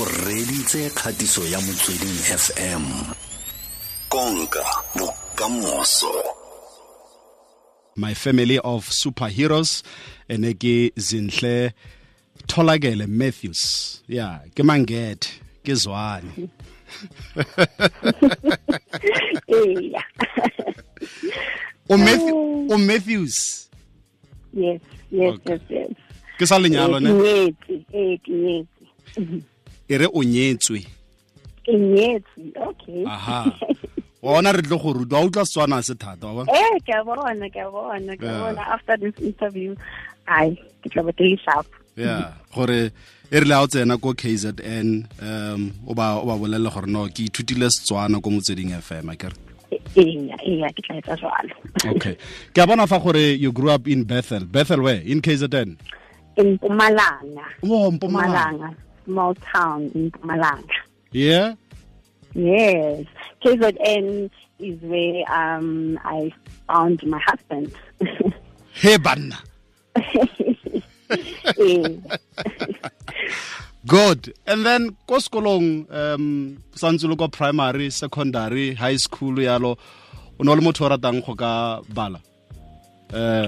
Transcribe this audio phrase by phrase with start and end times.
[0.00, 2.84] o reditse kgatiso ya motsweding fm
[4.08, 4.64] konka
[4.96, 6.12] bokamoso.
[7.96, 9.82] My family of superheroes
[10.28, 11.72] ene ke zinhle
[12.46, 14.02] tholakele matthews.
[14.08, 15.28] Ya ke mangethe
[15.64, 16.48] ke zwane.
[21.88, 23.68] O matthews.
[24.52, 24.80] Yes,
[25.10, 25.52] yes, Okay.
[25.52, 25.90] yes, yes.
[26.38, 27.10] ke sa lenyalo ne?
[27.10, 27.74] Ke
[28.28, 29.53] nyetse.
[29.88, 30.84] E re o nyetswe
[31.64, 33.04] Ke nyetse, okay.
[33.06, 33.52] aha
[34.22, 37.04] wa bona re tlo go rutwa wa utlwa setswana se thata wa Eh, ke a
[37.04, 38.62] bona, ke bona, ke bona.
[38.72, 39.74] After this interview,
[40.28, 41.66] ai, ke tla ba le sharp.
[41.96, 42.90] ya gore
[43.30, 47.06] e rile a o tsena ko kzn um o ba o ba bolelele gore no
[47.08, 49.36] ke ithutile setswana ko motsweding fm a kere
[51.04, 51.54] tla jwalo.
[51.94, 52.16] okay
[52.52, 55.76] ke a bona fa gore you grew up in bethel bethel where in kzn
[56.36, 57.46] In Mpumalanga.
[57.62, 58.68] mpumalanga Mpumalanga.
[59.04, 60.74] Small town in Mpumalanga.
[61.12, 61.54] yeah
[62.34, 63.06] Yes.
[63.44, 66.32] KZN is where um I
[66.66, 67.70] found my husband.
[68.74, 69.38] he banna
[71.60, 71.86] Eh,
[73.86, 79.76] good and then ko sekolong um santse le ko primary secondary high school yalo
[80.40, 82.18] o ne le motho o ratang go ka bala
[83.12, 83.46] uh,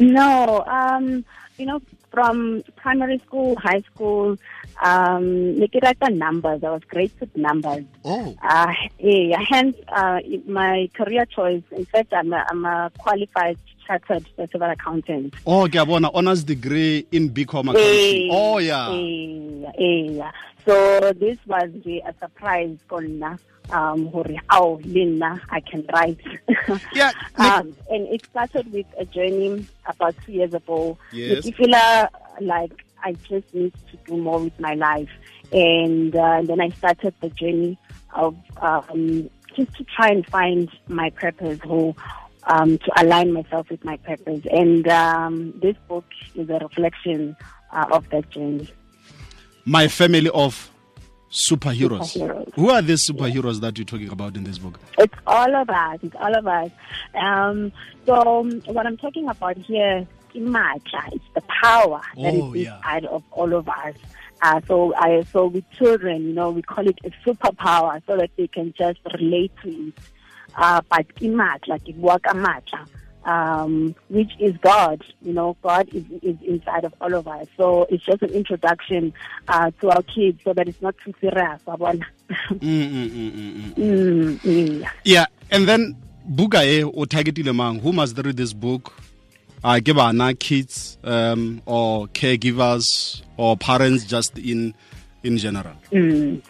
[0.00, 1.22] no, um,
[1.58, 4.36] you know, from primary school, high school,
[4.82, 6.62] um, ne ke rata numbers.
[6.64, 7.84] I was great with numbers.
[8.04, 11.62] oh Uh, yeah, hence uh, my career choice.
[11.72, 15.34] In fact, I'm a, I'm a qualified chartered certified accountant.
[15.46, 20.30] oh bona honors degree in bcom accounting oh yeah eh, eh.
[20.64, 23.38] So this was a surprise for Nna.
[23.70, 26.20] Um, hore, oh, I can write.
[26.94, 30.98] Yeah, um, and it started with a journey about two years ago.
[31.12, 31.48] Yes.
[31.50, 32.08] Feel uh,
[32.40, 35.10] like I just need to do more with my life,
[35.52, 37.78] and, uh, then I started the journey
[38.14, 41.94] of um, just to try and find my purpose, who
[42.46, 44.42] um, to align myself with my purpose.
[44.50, 46.04] And um, this book
[46.34, 47.36] is a reflection
[47.72, 48.68] uh, of that journey.
[49.64, 50.70] my family of
[51.34, 52.16] superheroes.
[52.16, 52.54] Superheroes.
[52.54, 54.78] Who are these superheroes that you're talking about in this book?
[54.98, 55.98] It's all of us.
[56.02, 56.70] It's all of us.
[57.14, 57.72] Um,
[58.06, 62.76] so um, what I'm talking about here, imaja, it's the power that is Oh, yeah.
[62.78, 63.94] inside of all of us.
[64.42, 68.30] Uh, so I, so with children, you know, we call it a superpower so that
[68.36, 69.94] they can just relate to it.
[70.56, 72.86] Uh, but imaja, like it work amaja,
[73.24, 75.02] um, which is God.
[75.22, 77.46] You know, God is, is inside of all of us.
[77.56, 79.12] So it's just an introduction
[79.48, 81.60] uh, to our kids so that it's not too serious.
[81.66, 82.02] Mm,
[82.60, 84.40] mm, mm, mm, mm.
[84.40, 85.26] mm, yeah.
[85.50, 85.96] And then
[86.28, 88.92] buka e o targetile mang who must read this book?
[89.62, 94.74] Uh, ke bana kids um, or caregivers or parents just in
[95.24, 95.74] in general.
[95.90, 96.42] Mm.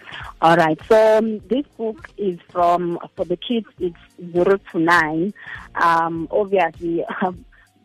[0.43, 0.79] All right.
[0.89, 3.67] So um, this book is from for the kids.
[3.79, 3.97] It's
[4.33, 5.33] zero to nine.
[5.77, 7.45] Um, obviously, um,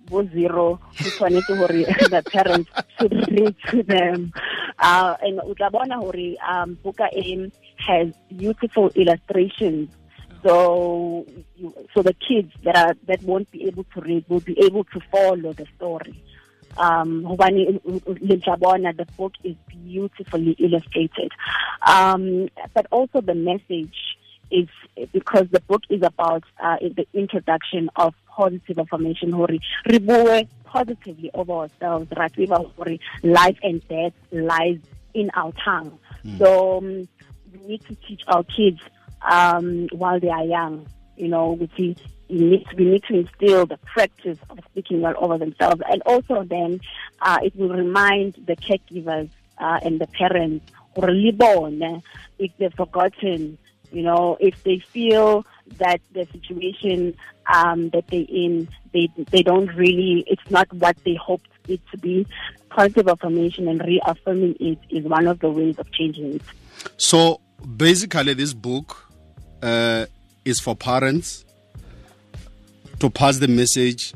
[0.33, 0.79] zero.
[0.97, 1.83] To worry
[2.15, 4.33] the parents should read to them.
[4.79, 9.89] Uh, and utabona hori um, Buka Aim has beautiful illustrations.
[10.43, 11.25] So,
[11.93, 14.99] so the kids that are that won't be able to read will be able to
[15.11, 16.23] follow the story
[16.77, 18.57] um hobane le tla
[18.93, 21.31] the book is beautifully illustrated.
[21.85, 23.97] Um but also the message
[24.51, 24.67] is
[25.13, 31.29] because the book is about uh, the introduction of positive affirmation hore re bue positively
[31.33, 34.79] over ourselves right we have hore life and death lies
[35.13, 35.97] in our tongue.
[36.37, 37.07] So um,
[37.51, 38.79] we need to teach our kids
[39.21, 40.87] um while they are young
[41.17, 41.95] you know we see
[42.29, 45.81] you need to, we need to instill the practice of speaking well over themselves.
[45.91, 46.79] And also then
[47.21, 52.01] uh, it will remind the caregivers uh, and the parents or libon
[52.37, 53.57] if they've forgotten,
[53.91, 55.45] you know, if they feel
[55.77, 57.15] that the situation
[57.51, 61.97] um, that they're in, they, they don't really, it's not what they hoped it to
[61.97, 62.25] be.
[62.69, 66.41] Positive affirmation and reaffirming it is one of the ways of changing it.
[66.97, 67.41] So
[67.75, 69.11] basically, this book
[69.61, 70.05] uh,
[70.45, 71.45] is for parents
[72.99, 74.13] to pass the message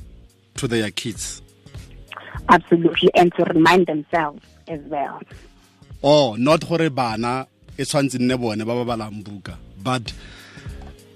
[0.55, 1.41] to their kids.
[2.49, 3.09] Absolutely.
[3.15, 5.21] And to remind themselves as well.
[6.03, 7.47] Oh, not gore bana
[7.77, 10.13] e tshwantse nne bone ba ba balang buka, but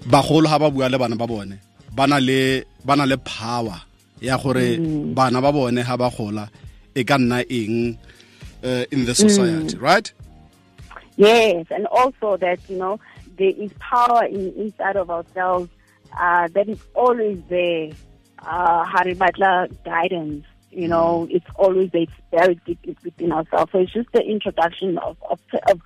[0.08, 1.60] bagolo ha ba bua le bana ba bone
[1.92, 3.82] ba na le ba na le power
[4.20, 4.78] ya gore
[5.14, 6.48] bana ba bone ha ba gola
[6.94, 7.98] e ka nna eng
[8.64, 10.10] uh, in the society, right?
[11.16, 12.98] Yes, and also that you know
[13.36, 15.68] there is power in inside of ourselves
[16.18, 17.90] uh, that is always there.
[18.38, 23.72] Uh, Hari Butler guidance You know, it's always it's very deep within ourselves.
[23.72, 25.80] So it's just the introduction of of of,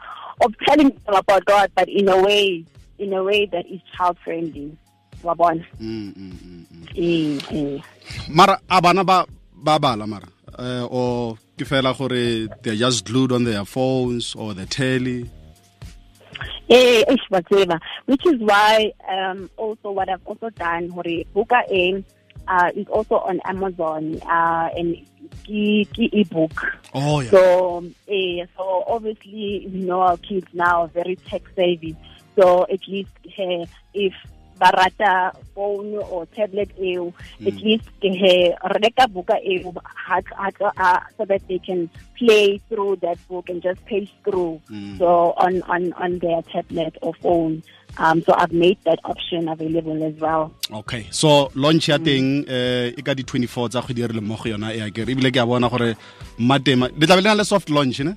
[0.44, 2.64] of telling people about God, but in a way,
[2.98, 4.76] in a way that is child friendly.
[5.22, 6.86] wa bona Mm, mm, mm, mm.
[6.96, 7.82] ee ee
[8.28, 9.24] mara a bana ba
[9.54, 10.26] ba bala mara
[10.58, 15.30] uh, or ke fela gore they're just glued on their phones or the telly
[16.72, 17.04] Eh.
[18.06, 21.04] Which is why um, also what I've also done, hore
[21.34, 22.04] Buka A
[22.48, 24.96] uh, is also on Amazon uh, and
[25.44, 26.78] ki, ki ebook.
[26.94, 31.94] oh yeah So, eh, so obviously, you know our kids now are very tech savvy.
[32.36, 34.14] So at least eh, if
[34.62, 37.12] barata phone or tablet eo,
[37.46, 39.74] at least eh, reka buka eo
[41.18, 44.60] so that they can play through that book and just page through.
[44.98, 47.62] So on, on, on their tablet or phone.
[47.98, 50.44] Um, so I've made that option available as well.
[50.72, 54.36] okay so launch ya teng eh e ka di 24 tsa kgwedi re le mo
[54.40, 55.92] go yona e a kere ebile ke a bona gore
[56.40, 58.16] matema le tla le le soft launch ne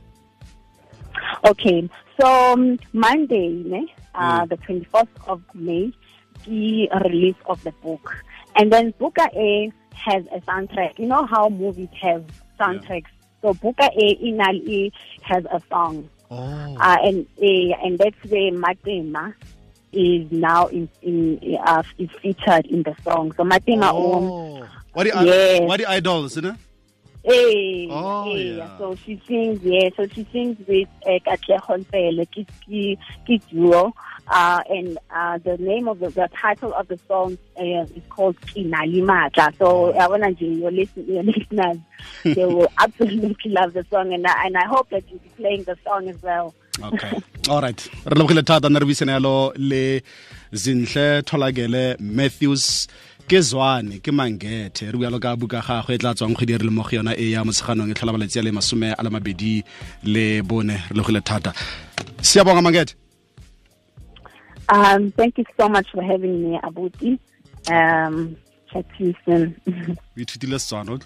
[1.45, 1.87] Okay,
[2.19, 5.93] so um, Monday, ne, uh, the 21st of May,
[6.45, 8.15] the release of the book.
[8.55, 10.97] And then Buka A has a soundtrack.
[10.99, 12.25] You know how movies have
[12.59, 13.07] soundtracks?
[13.41, 14.91] So Buka A Inali
[15.23, 16.09] has a song.
[16.31, 19.33] oh Uh, and uh, and that's where Matema
[19.91, 23.31] is now in, in uh, is featured in the song.
[23.33, 26.51] So Matema um, oh what the what the idols ne
[27.25, 28.57] Hey, Oh, hey.
[28.57, 28.77] yeah.
[28.77, 29.89] So she sings, yeah.
[29.97, 33.93] So she sings with uh, Katle Khonfele, ki ki ki duo.
[34.27, 38.35] Uh, and uh, the name of the, the title of the song uh, is called
[38.41, 39.55] Kinali Matla.
[39.57, 41.77] So I want to your, listen, your listeners,
[42.23, 45.63] they will absolutely love the song, and I, and I hope that you'll be playing
[45.63, 46.53] the song as well.
[46.83, 47.11] okay
[47.49, 50.01] all right re lebogile thata nna re buisane yalo le
[50.53, 52.87] zinhle tholakele matthews
[53.27, 56.65] ke zwane ke mangethe re bualo ka buka gagwe e tla tswang kgwedi e re
[56.65, 59.09] le mo go yona e ya motsheganong e tlhola malatsi a le masome a le
[59.09, 59.63] mabedi
[60.03, 61.51] le bone re lebogile thata
[62.21, 62.93] siabonga mangethe
[64.67, 67.19] Um, thank you so much for having me, Abuti.
[67.71, 68.35] Um,
[68.71, 69.55] chat to you soon.
[70.17, 70.91] o ithutile setswana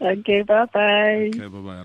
[0.00, 1.28] okay, bye bye.
[1.34, 1.82] okay bye